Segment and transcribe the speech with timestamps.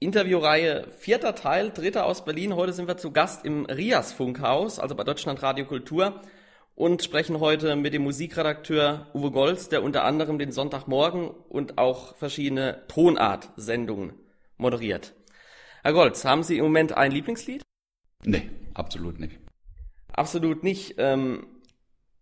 [0.00, 2.54] Interviewreihe vierter Teil, dritter aus Berlin.
[2.54, 6.20] Heute sind wir zu Gast im Rias Funkhaus, also bei Deutschland Radio Kultur
[6.76, 12.14] und sprechen heute mit dem Musikredakteur Uwe Golz, der unter anderem den Sonntagmorgen und auch
[12.14, 14.12] verschiedene Tonart-Sendungen
[14.56, 15.14] moderiert.
[15.82, 17.62] Herr Golz, haben Sie im Moment ein Lieblingslied?
[18.24, 19.40] Nee, absolut nicht.
[20.12, 20.94] Absolut nicht.
[20.98, 21.44] Ähm,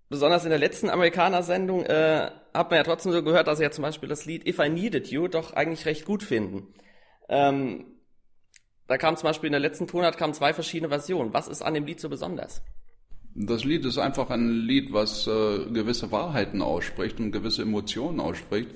[0.08, 3.70] besonders in der letzten Amerikaner-Sendung äh, hat man ja trotzdem so gehört, dass Sie ja
[3.70, 6.72] zum Beispiel das Lied If I Needed You doch eigentlich recht gut finden.
[7.28, 7.84] Ähm,
[8.86, 11.34] da kam zum Beispiel in der letzten Tonart kamen zwei verschiedene Versionen.
[11.34, 12.62] Was ist an dem Lied so besonders?
[13.34, 18.70] Das Lied ist einfach ein Lied, was äh, gewisse Wahrheiten ausspricht und gewisse Emotionen ausspricht.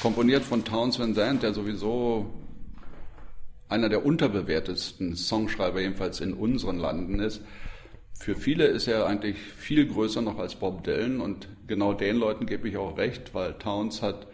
[0.00, 2.32] Komponiert von Towns Van Zandt, der sowieso
[3.68, 7.42] einer der unterbewertesten Songschreiber jedenfalls in unseren Landen ist.
[8.18, 12.46] Für viele ist er eigentlich viel größer noch als Bob Dylan und genau den Leuten
[12.46, 14.26] gebe ich auch recht, weil Towns hat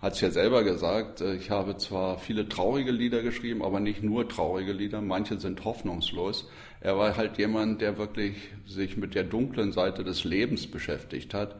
[0.00, 4.02] hat es ja selber gesagt, äh, ich habe zwar viele traurige Lieder geschrieben, aber nicht
[4.02, 6.48] nur traurige Lieder, manche sind hoffnungslos.
[6.80, 11.56] Er war halt jemand, der wirklich sich mit der dunklen Seite des Lebens beschäftigt hat.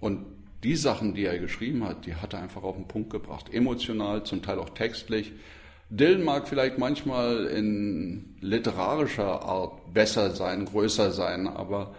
[0.00, 0.26] Und
[0.64, 3.52] die Sachen, die er geschrieben hat, die hat er einfach auf den Punkt gebracht.
[3.52, 5.32] Emotional, zum Teil auch textlich.
[5.90, 11.94] Dylan mag vielleicht manchmal in literarischer Art besser sein, größer sein, aber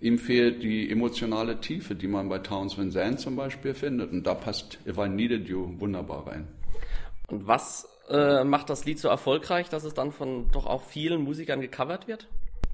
[0.00, 4.12] ihm fehlt die emotionale Tiefe, die man bei Towns Van Zandt zum Beispiel findet.
[4.12, 6.48] Und da passt If I Needed You wunderbar rein.
[7.28, 11.22] Und was äh, macht das Lied so erfolgreich, dass es dann von doch auch vielen
[11.22, 12.28] Musikern gecovert wird?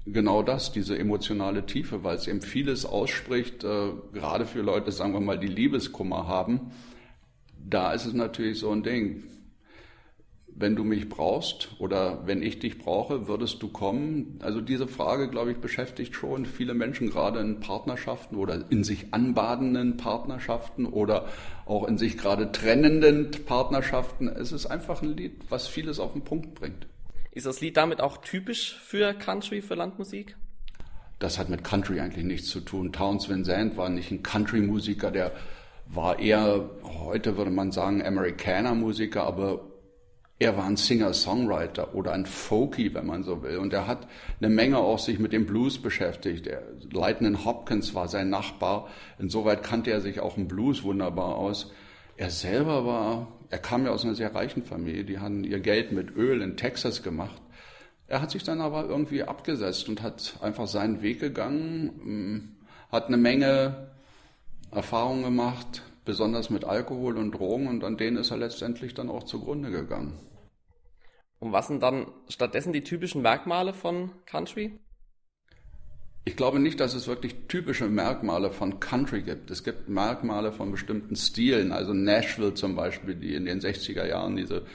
[0.05, 5.13] Genau das, diese emotionale Tiefe, weil es eben vieles ausspricht, äh, gerade für Leute, sagen
[5.13, 6.71] wir mal, die Liebeskummer haben.
[7.67, 9.23] Da ist es natürlich so ein Ding
[10.57, 14.39] wenn du mich brauchst oder wenn ich dich brauche, würdest du kommen?
[14.41, 19.13] Also diese Frage, glaube ich, beschäftigt schon viele Menschen, gerade in Partnerschaften oder in sich
[19.13, 21.25] anbadenden Partnerschaften oder
[21.65, 24.29] auch in sich gerade trennenden Partnerschaften.
[24.29, 26.87] Es ist einfach ein Lied, was vieles auf den Punkt bringt.
[27.31, 30.37] Ist das Lied damit auch typisch für Country, für Landmusik?
[31.19, 32.93] Das hat mit Country eigentlich nichts zu tun.
[32.93, 35.33] Towns Van Zandt war nicht ein Country-Musiker, der
[35.87, 39.74] war eher, heute würde man sagen, Amerikaner-Musiker, aber
[40.37, 43.57] er war ein Singer-Songwriter oder ein Folky, wenn man so will.
[43.57, 44.07] Und er hat
[44.41, 46.45] eine Menge auch sich mit dem Blues beschäftigt.
[46.45, 48.89] Der Lightning Hopkins war sein Nachbar.
[49.17, 51.71] Insoweit kannte er sich auch im Blues wunderbar aus.
[52.17, 55.05] Er selber war, er kam ja aus einer sehr reichen Familie.
[55.05, 57.41] Die hatten ihr Geld mit Öl in Texas gemacht.
[58.07, 62.55] Er hat sich dann aber irgendwie abgesetzt und hat einfach seinen Weg gegangen, hm,
[62.91, 63.89] hat eine Menge
[64.71, 69.23] Erfahrungen gemacht, besonders mit Alkohol und Drogen und an denen ist er letztendlich dann auch
[69.23, 70.17] zugrunde gegangen.
[71.39, 74.79] Und was sind dann stattdessen die typischen Merkmale von Country?
[76.27, 79.51] Ich glaube nicht, dass es wirklich typische Merkmale von Country gibt.
[79.51, 84.35] Es gibt Merkmale von bestimmten Stilen, also Nashville zum Beispiel, die in den 60er Jahren
[84.35, 84.65] diese,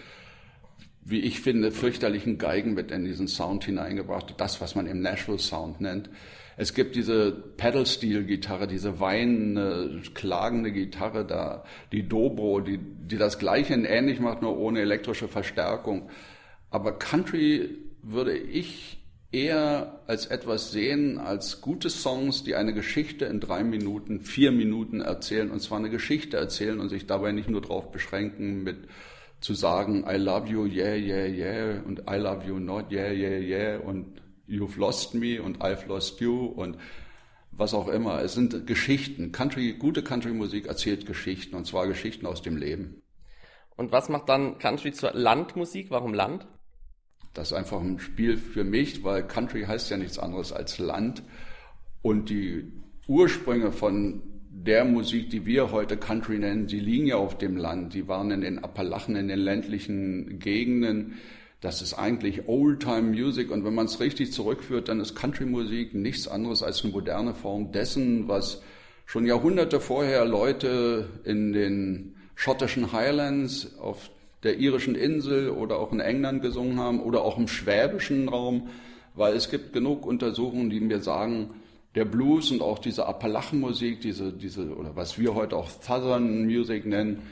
[1.02, 5.00] wie ich finde, fürchterlichen Geigen mit in diesen Sound hineingebracht hat, das, was man im
[5.00, 6.08] Nashville Sound nennt.
[6.60, 13.72] Es gibt diese Pedal-Steel-Gitarre, diese weinende, klagende Gitarre da, die Dobro, die, die das Gleiche
[13.72, 16.10] ähnlich macht, nur ohne elektrische Verstärkung.
[16.68, 18.98] Aber Country würde ich
[19.32, 25.00] eher als etwas sehen, als gute Songs, die eine Geschichte in drei Minuten, vier Minuten
[25.00, 28.76] erzählen, und zwar eine Geschichte erzählen und sich dabei nicht nur darauf beschränken mit
[29.40, 33.38] zu sagen, I love you, yeah, yeah, yeah, und I love you not, yeah, yeah,
[33.38, 34.20] yeah, und
[34.50, 36.76] You've Lost Me und I've Lost You und
[37.52, 38.22] was auch immer.
[38.22, 39.32] Es sind Geschichten.
[39.32, 43.02] Country, gute Country-Musik erzählt Geschichten und zwar Geschichten aus dem Leben.
[43.76, 45.90] Und was macht dann Country zur Landmusik?
[45.90, 46.46] Warum Land?
[47.32, 51.22] Das ist einfach ein Spiel für mich, weil Country heißt ja nichts anderes als Land.
[52.02, 52.72] Und die
[53.06, 57.94] Ursprünge von der Musik, die wir heute Country nennen, die liegen ja auf dem Land.
[57.94, 61.18] Die waren in den Appalachen, in den ländlichen Gegenden.
[61.60, 63.50] Das ist eigentlich Old-Time Music.
[63.50, 67.72] Und wenn man es richtig zurückführt, dann ist Country-Musik nichts anderes als eine moderne Form
[67.72, 68.62] dessen, was
[69.04, 74.10] schon Jahrhunderte vorher Leute in den schottischen Highlands auf
[74.42, 78.68] der irischen Insel oder auch in England gesungen haben oder auch im schwäbischen Raum,
[79.14, 81.50] weil es gibt genug Untersuchungen, die mir sagen,
[81.94, 86.86] der Blues und auch diese Appalachenmusik, diese, diese, oder was wir heute auch Southern Music
[86.86, 87.22] nennen,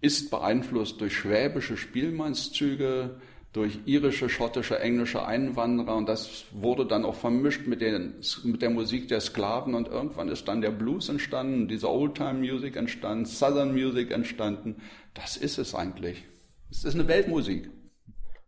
[0.00, 3.20] ist beeinflusst durch schwäbische Spielmannszüge,
[3.58, 8.14] durch irische, schottische, englische Einwanderer und das wurde dann auch vermischt mit, den,
[8.44, 13.24] mit der Musik der Sklaven und irgendwann ist dann der Blues entstanden, diese Oldtime-Music entstanden,
[13.24, 14.76] Southern Music entstanden.
[15.12, 16.22] Das ist es eigentlich.
[16.70, 17.68] Es ist eine Weltmusik.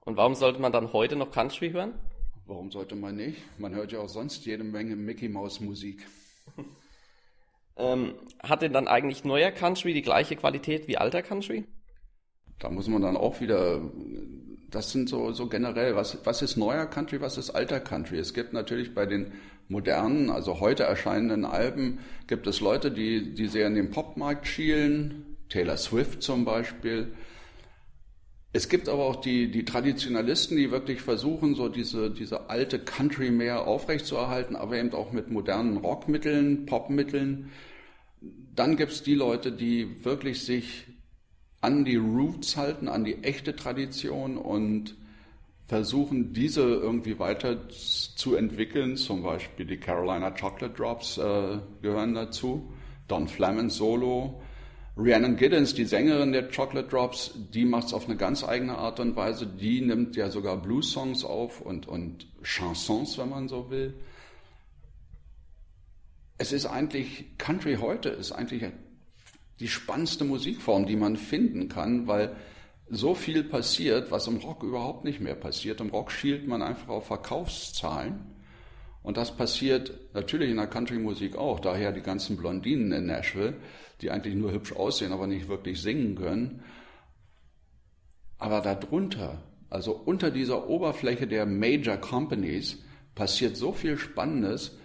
[0.02, 1.94] Und warum sollte man dann heute noch Country hören?
[2.46, 3.38] Warum sollte man nicht?
[3.58, 6.06] Man hört ja auch sonst jede Menge Mickey Mouse Musik.
[7.76, 11.64] ähm, hat denn dann eigentlich neuer Country die gleiche Qualität wie alter Country?
[12.60, 13.80] Da muss man dann auch wieder
[14.70, 18.19] das sind so, so generell, was, was ist neuer Country, was ist alter Country?
[18.19, 19.32] Es gibt natürlich bei den
[19.69, 25.37] modernen, also heute erscheinenden Alben, gibt es Leute, die, die sehr in den Popmarkt schielen,
[25.49, 27.12] Taylor Swift zum Beispiel.
[28.52, 33.31] Es gibt aber auch die, die Traditionalisten, die wirklich versuchen, so diese, diese alte Country
[33.31, 37.50] mehr aufrechtzuerhalten, aber eben auch mit modernen Rockmitteln, Popmitteln.
[38.20, 40.87] Dann gibt es die Leute, die wirklich sich
[41.60, 44.96] an die Roots halten, an die echte Tradition und
[45.66, 48.96] versuchen, diese irgendwie weiter zu entwickeln.
[48.96, 52.72] Zum Beispiel die Carolina Chocolate Drops äh, gehören dazu.
[53.08, 54.40] Don Flemons Solo.
[54.96, 59.00] Rhiannon Giddens, die Sängerin der Chocolate Drops, die macht es auf eine ganz eigene Art
[59.00, 59.46] und Weise.
[59.46, 63.94] Die nimmt ja sogar Blues-Songs auf und, und Chansons, wenn man so will.
[66.36, 68.64] Es ist eigentlich, Country heute ist eigentlich
[69.60, 72.34] die spannendste Musikform, die man finden kann, weil
[72.88, 75.80] so viel passiert, was im Rock überhaupt nicht mehr passiert.
[75.80, 78.20] Im Rock schielt man einfach auf Verkaufszahlen.
[79.02, 81.60] Und das passiert natürlich in der Country-Musik auch.
[81.60, 83.54] Daher die ganzen Blondinen in Nashville,
[84.00, 86.62] die eigentlich nur hübsch aussehen, aber nicht wirklich singen können.
[88.38, 92.78] Aber darunter, also unter dieser Oberfläche der Major Companies,
[93.14, 94.78] passiert so viel Spannendes,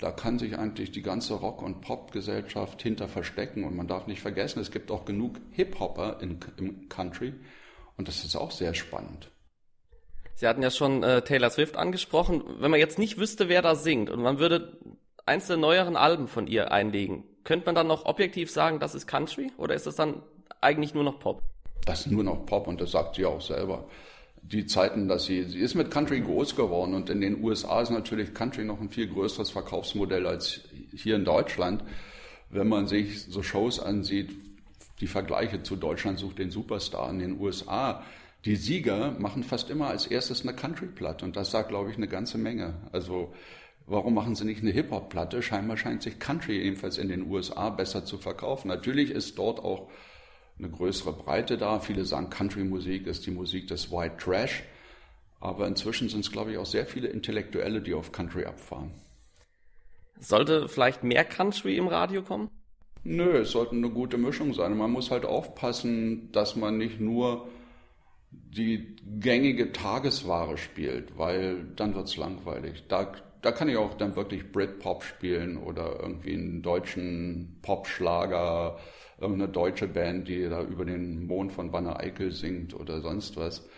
[0.00, 3.64] da kann sich eigentlich die ganze Rock- und Pop-Gesellschaft hinter verstecken.
[3.64, 7.34] Und man darf nicht vergessen, es gibt auch genug Hip-Hopper im Country.
[7.96, 9.30] Und das ist auch sehr spannend.
[10.34, 12.42] Sie hatten ja schon äh, Taylor Swift angesprochen.
[12.60, 14.78] Wenn man jetzt nicht wüsste, wer da singt und man würde
[15.26, 19.06] eins der neueren Alben von ihr einlegen, könnte man dann noch objektiv sagen, das ist
[19.06, 19.52] Country?
[19.58, 20.22] Oder ist das dann
[20.62, 21.42] eigentlich nur noch Pop?
[21.84, 23.86] Das ist nur noch Pop und das sagt sie auch selber
[24.42, 27.90] die Zeiten, dass sie, sie ist mit Country groß geworden und in den USA ist
[27.90, 30.60] natürlich Country noch ein viel größeres Verkaufsmodell als
[30.94, 31.84] hier in Deutschland.
[32.48, 34.30] Wenn man sich so Shows ansieht,
[35.00, 38.02] die Vergleiche zu Deutschland sucht den Superstar in den USA,
[38.44, 42.08] die Sieger machen fast immer als erstes eine Country-Platte und das sagt, glaube ich, eine
[42.08, 42.74] ganze Menge.
[42.90, 43.34] Also
[43.86, 45.42] warum machen sie nicht eine Hip-Hop-Platte?
[45.42, 48.68] Scheinbar scheint sich Country ebenfalls in den USA besser zu verkaufen.
[48.68, 49.90] Natürlich ist dort auch
[50.62, 51.80] eine größere Breite da.
[51.80, 54.62] Viele sagen, Country-Musik ist die Musik des White Trash.
[55.40, 58.92] Aber inzwischen sind es, glaube ich, auch sehr viele Intellektuelle, die auf Country abfahren.
[60.18, 62.50] Sollte vielleicht mehr Country im Radio kommen?
[63.02, 64.76] Nö, es sollte eine gute Mischung sein.
[64.76, 67.48] Man muss halt aufpassen, dass man nicht nur
[68.30, 72.84] die gängige Tagesware spielt, weil dann wird es langweilig.
[72.88, 73.12] Da,
[73.42, 78.78] da kann ich auch dann wirklich Britpop spielen oder irgendwie einen deutschen Popschlager
[79.20, 83.68] irgendeine deutsche Band, die da über den Mond von Wanne Eickel singt oder sonst was.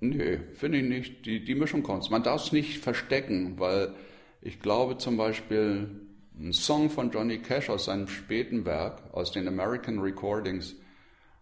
[0.00, 1.26] Nö, finde ich nicht.
[1.26, 2.10] Die, die Mischung kommt.
[2.10, 3.94] Man darf es nicht verstecken, weil
[4.40, 9.48] ich glaube zum Beispiel, ein Song von Johnny Cash aus seinem späten Werk, aus den
[9.48, 10.76] American Recordings,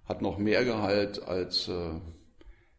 [0.07, 2.01] hat noch mehr Gehalt als äh,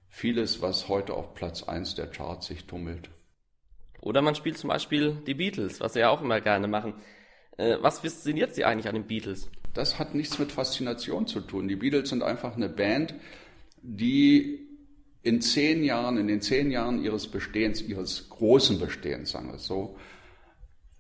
[0.07, 3.09] vieles, was heute auf Platz 1 der Charts sich tummelt.
[4.01, 6.93] Oder man spielt zum Beispiel die Beatles, was sie ja auch immer gerne machen.
[7.57, 9.49] Äh, was fasziniert Sie eigentlich an den Beatles?
[9.73, 11.67] Das hat nichts mit Faszination zu tun.
[11.67, 13.15] Die Beatles sind einfach eine Band,
[13.81, 14.67] die
[15.23, 19.65] in zehn Jahren, in den zehn Jahren ihres Bestehens, ihres großen Bestehens, sagen wir es
[19.65, 19.97] so,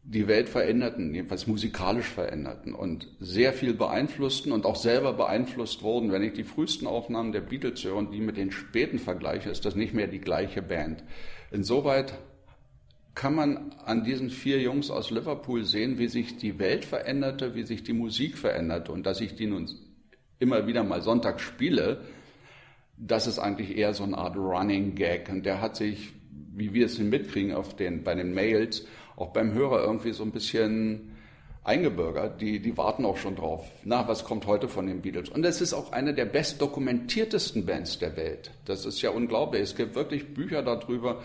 [0.03, 6.11] die Welt veränderten, jedenfalls musikalisch veränderten und sehr viel beeinflussten und auch selber beeinflusst wurden.
[6.11, 9.65] Wenn ich die frühesten Aufnahmen der Beatles höre und die mit den späten vergleiche, ist
[9.65, 11.03] das nicht mehr die gleiche Band.
[11.51, 12.17] Insoweit
[13.17, 17.63] kann man an diesen vier Jungs aus Liverpool sehen, wie sich die Welt veränderte, wie
[17.63, 19.67] sich die Musik veränderte und dass ich die nun
[20.37, 22.01] immer wieder mal Sonntag spiele,
[22.95, 26.13] das ist eigentlich eher so eine Art Running Gag und der hat sich,
[26.53, 30.31] wie wir es mitkriegen auf den, bei den Mails, auch beim Hörer irgendwie so ein
[30.31, 31.15] bisschen
[31.63, 32.39] eingebürgert.
[32.39, 33.65] Die, die warten auch schon drauf.
[33.83, 35.29] Na, was kommt heute von den Beatles?
[35.29, 38.51] Und es ist auch eine der best dokumentiertesten Bands der Welt.
[38.65, 39.63] Das ist ja unglaublich.
[39.63, 41.23] Es gibt wirklich Bücher darüber,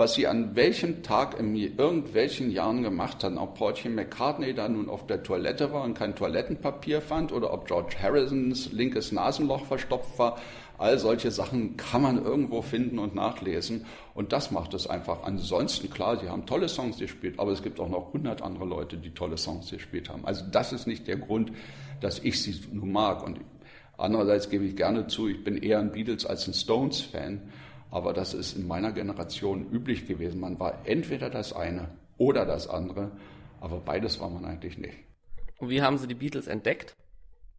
[0.00, 3.36] was sie an welchem Tag in irgendwelchen Jahren gemacht haben.
[3.36, 7.66] Ob Paulchen McCartney da nun auf der Toilette war und kein Toilettenpapier fand oder ob
[7.66, 10.38] George Harrisons linkes Nasenloch verstopft war.
[10.78, 13.84] All solche Sachen kann man irgendwo finden und nachlesen.
[14.14, 15.22] Und das macht es einfach.
[15.24, 18.96] Ansonsten, klar, sie haben tolle Songs gespielt, aber es gibt auch noch hundert andere Leute,
[18.96, 20.24] die tolle Songs gespielt haben.
[20.24, 21.52] Also das ist nicht der Grund,
[22.00, 23.22] dass ich sie nun mag.
[23.22, 23.40] Und
[23.98, 27.42] andererseits gebe ich gerne zu, ich bin eher ein Beatles als ein Stones-Fan.
[27.90, 30.40] Aber das ist in meiner Generation üblich gewesen.
[30.40, 33.10] Man war entweder das eine oder das andere,
[33.60, 34.98] aber beides war man eigentlich nicht.
[35.58, 36.94] Und wie haben Sie die Beatles entdeckt?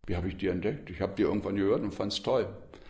[0.07, 0.89] Wie habe ich die entdeckt?
[0.89, 2.47] Ich habe die irgendwann gehört und fand es toll.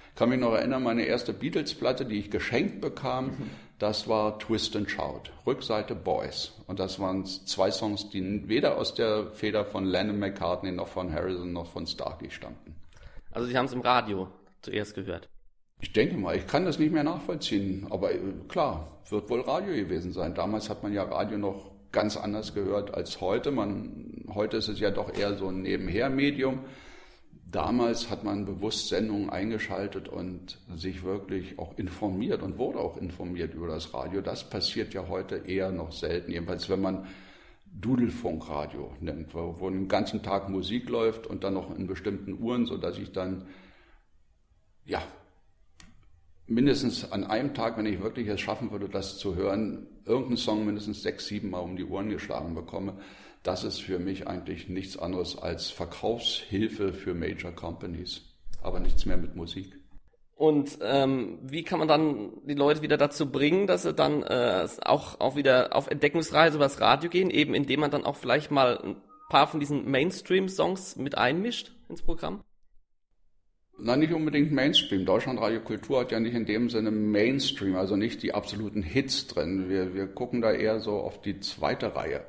[0.09, 3.49] Ich kann mich noch erinnern, meine erste Beatles-Platte, die ich geschenkt bekam, mhm.
[3.79, 6.53] das war Twist and Shout, Rückseite Boys.
[6.67, 11.11] Und das waren zwei Songs, die weder aus der Feder von Lennon McCartney noch von
[11.13, 12.75] Harrison noch von Starkey stammten.
[13.31, 14.27] Also Sie haben es im Radio
[14.61, 15.29] zuerst gehört?
[15.81, 19.73] Ich denke mal, ich kann das nicht mehr nachvollziehen, aber äh, klar, wird wohl Radio
[19.73, 20.33] gewesen sein.
[20.33, 23.51] Damals hat man ja Radio noch ganz anders gehört als heute.
[23.51, 26.59] Man, heute ist es ja doch eher so ein Nebenher-Medium.
[27.51, 33.53] Damals hat man bewusst Sendungen eingeschaltet und sich wirklich auch informiert und wurde auch informiert
[33.53, 34.21] über das Radio.
[34.21, 37.07] Das passiert ja heute eher noch selten, jedenfalls wenn man
[37.73, 42.65] Dudelfunkradio nimmt, wo, wo den ganzen Tag Musik läuft und dann noch in bestimmten Uhren,
[42.65, 43.47] sodass ich dann
[44.85, 45.01] ja
[46.51, 50.65] mindestens an einem Tag, wenn ich wirklich es schaffen würde, das zu hören, irgendeinen Song
[50.65, 52.97] mindestens sechs, sieben Mal um die Ohren geschlagen bekomme.
[53.43, 58.21] Das ist für mich eigentlich nichts anderes als Verkaufshilfe für Major Companies,
[58.61, 59.79] aber nichts mehr mit Musik.
[60.35, 64.67] Und ähm, wie kann man dann die Leute wieder dazu bringen, dass sie dann äh,
[64.81, 68.51] auch, auch wieder auf Entdeckungsreise über das Radio gehen, eben indem man dann auch vielleicht
[68.51, 68.95] mal ein
[69.29, 72.43] paar von diesen Mainstream-Songs mit einmischt ins Programm?
[73.83, 75.05] Na, nicht unbedingt Mainstream.
[75.05, 79.69] Deutschlandradio Kultur hat ja nicht in dem Sinne Mainstream, also nicht die absoluten Hits drin.
[79.69, 82.23] Wir, wir gucken da eher so auf die zweite Reihe.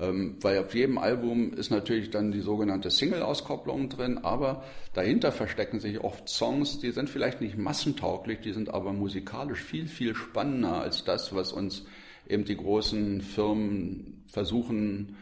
[0.00, 5.78] Ähm, weil auf jedem Album ist natürlich dann die sogenannte Single-Auskopplung drin, aber dahinter verstecken
[5.78, 10.80] sich oft Songs, die sind vielleicht nicht massentauglich, die sind aber musikalisch viel, viel spannender
[10.80, 11.86] als das, was uns
[12.28, 15.16] eben die großen Firmen versuchen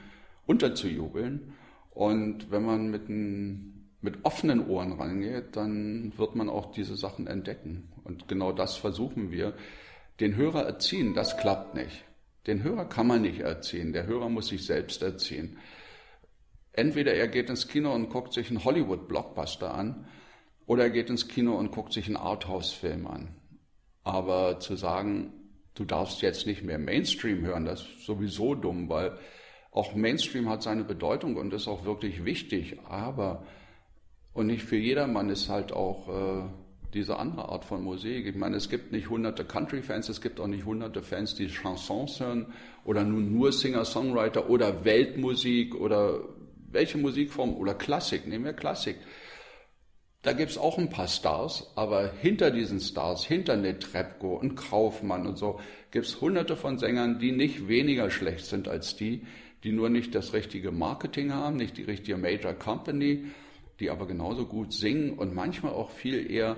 [0.47, 1.53] unterzujubeln.
[1.91, 7.27] Und wenn man mit, ein, mit offenen Ohren rangeht, dann wird man auch diese Sachen
[7.27, 7.93] entdecken.
[8.05, 9.55] Und genau das versuchen wir.
[10.21, 12.05] Den Hörer erziehen, das klappt nicht.
[12.47, 13.93] Den Hörer kann man nicht erziehen.
[13.93, 15.59] Der Hörer muss sich selbst erziehen.
[16.73, 20.07] Entweder er geht ins Kino und guckt sich einen Hollywood-Blockbuster an,
[20.67, 23.35] oder er geht ins Kino und guckt sich einen Arthouse-Film an.
[24.05, 25.33] Aber zu sagen,
[25.75, 29.19] du darfst jetzt nicht mehr Mainstream hören, das ist sowieso dumm, weil
[29.73, 33.45] auch Mainstream hat seine Bedeutung und ist auch wirklich wichtig, aber
[34.37, 36.43] und nicht für jedermann ist halt auch äh,
[36.93, 38.27] diese andere Art von Musik.
[38.27, 42.21] Ich meine, es gibt nicht hunderte Country-Fans, es gibt auch nicht hunderte Fans, die Chansons
[42.21, 42.53] hören
[42.85, 46.21] oder nun nur Singer-Songwriter oder Weltmusik oder
[46.71, 48.97] welche Musikform oder Klassik, nehmen wir Klassik.
[50.21, 55.27] Da gibt es auch ein paar Stars, aber hinter diesen Stars, hinter Netrebko und Kaufmann
[55.27, 59.27] und so, gibt es hunderte von Sängern, die nicht weniger schlecht sind als die,
[59.65, 63.27] die nur nicht das richtige Marketing haben, nicht die richtige Major Company,
[63.81, 66.57] die aber genauso gut singen und manchmal auch viel eher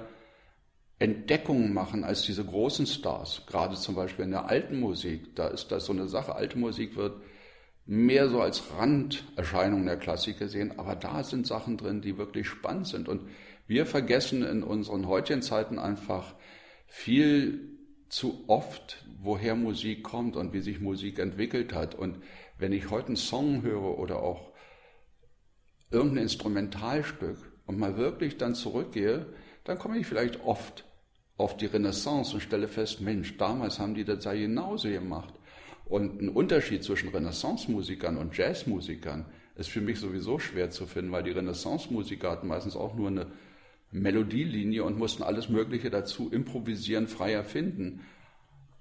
[0.99, 3.45] Entdeckungen machen als diese großen Stars.
[3.47, 6.35] Gerade zum Beispiel in der alten Musik, da ist das so eine Sache.
[6.35, 7.23] Alte Musik wird
[7.87, 12.89] mehr so als Randerscheinung der Klassik gesehen, aber da sind Sachen drin, die wirklich spannend
[12.89, 13.09] sind.
[13.09, 13.23] Und
[13.67, 16.35] wir vergessen in unseren heutigen Zeiten einfach
[16.87, 21.95] viel zu oft, woher Musik kommt und wie sich Musik entwickelt hat.
[21.95, 22.19] Und
[22.59, 24.51] wenn ich heute einen Song höre oder auch
[25.91, 29.27] irgendein Instrumentalstück und mal wirklich dann zurückgehe,
[29.65, 30.85] dann komme ich vielleicht oft
[31.37, 35.35] auf die Renaissance und stelle fest, Mensch, damals haben die das ja genauso gemacht.
[35.85, 39.25] Und ein Unterschied zwischen Renaissance-Musikern und Jazzmusikern
[39.57, 43.27] ist für mich sowieso schwer zu finden, weil die Renaissance-Musiker hatten meistens auch nur eine
[43.91, 48.01] Melodielinie und mussten alles Mögliche dazu improvisieren, frei erfinden.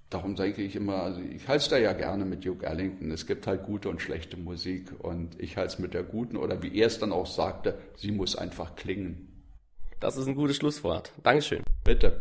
[0.09, 3.11] Darum denke ich immer, also ich halte es da ja gerne mit Duke Ellington.
[3.11, 6.63] Es gibt halt gute und schlechte Musik und ich halte es mit der guten oder
[6.63, 9.27] wie er es dann auch sagte, sie muss einfach klingen.
[9.99, 11.11] Das ist ein gutes Schlusswort.
[11.23, 11.63] Dankeschön.
[11.83, 12.15] Bitte.